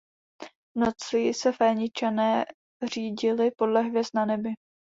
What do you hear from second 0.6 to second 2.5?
V noci se Féničané